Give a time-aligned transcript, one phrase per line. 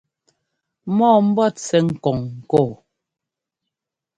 [0.95, 2.69] Mɔ́ɔ mbɔ́t sɛ́ ŋ́kɔ́ŋ ŋkɔɔ.